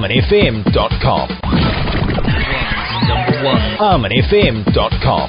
[0.00, 1.48] منیم dot com
[3.78, 5.28] آ منی فیم dot com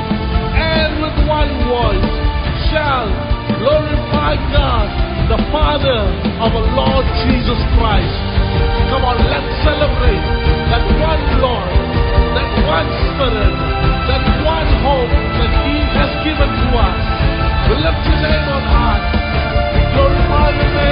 [0.71, 2.11] man with one voice
[2.71, 3.07] shall
[3.59, 4.87] glorify God,
[5.27, 5.99] the Father
[6.39, 8.23] of our Lord Jesus Christ.
[8.87, 10.23] Come on, let's celebrate
[10.71, 11.71] that one Lord,
[12.35, 13.55] that one Spirit,
[14.07, 17.01] that one hope that He has given to us.
[17.67, 19.03] We lift His name on high.
[19.91, 20.90] Glorify the name.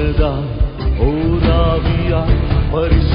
[0.00, 0.30] چھڑا
[0.98, 1.10] ہو
[1.44, 2.20] Rawiya
[2.70, 3.14] purse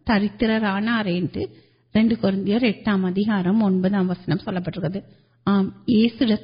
[0.06, 0.88] تریترانے
[4.02, 4.48] وسنگ
[5.46, 6.08] آم یہ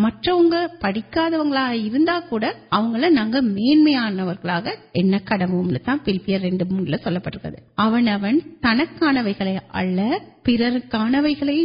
[0.00, 0.08] مانوگیا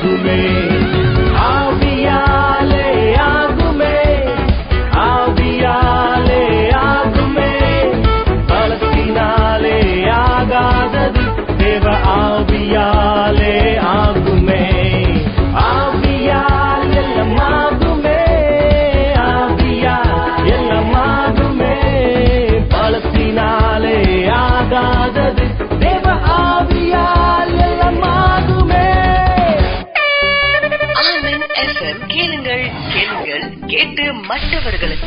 [0.04, 0.53] میں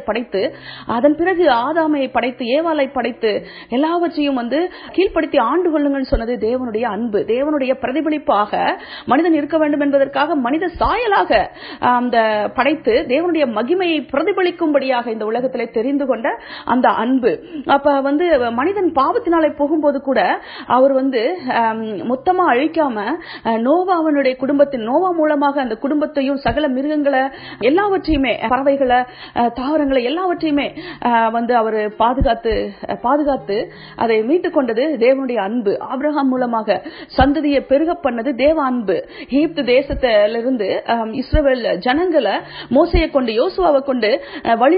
[0.05, 0.49] پڑھتے
[13.75, 16.27] مہیم அடிப்படையாக இந்த உலகத்திலே தெரிந்து கொண்ட
[16.67, 17.31] அந்த அன்பு
[17.73, 18.25] அப்ப வந்து
[18.59, 20.19] மனிதன் பாவத்தினாலே போகும்போது கூட
[20.75, 21.21] அவர் வந்து
[22.11, 22.97] மொத்தமா அழிக்காம
[23.65, 27.23] நோவா அவனுடைய குடும்பத்தின் நோவா மூலமாக அந்த குடும்பத்தையும் சகல மிருகங்களை
[27.61, 28.99] எல்லாவற்றையுமே பறவைகளை
[29.55, 30.67] தாவரங்களை எல்லாவற்றையுமே
[31.31, 32.53] வந்து அவர் பாதுகாத்து
[33.03, 33.57] பாதுகாத்து
[33.97, 36.77] அதை மீட்டுக் கொண்டது தேவனுடைய அன்பு ஆப்ரஹாம் மூலமாக
[37.17, 38.97] சந்ததியை பெருக பண்ணது தேவ அன்பு
[39.39, 40.69] ஈப்து தேசத்திலிருந்து
[41.21, 42.35] இஸ்ரேல் ஜனங்களை
[42.71, 44.09] மோசையை கொண்டு யோசுவாவை கொண்டு
[44.57, 44.77] வழி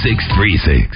[0.04, 0.28] سکس